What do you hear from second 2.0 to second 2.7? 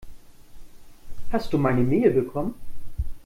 bekommen?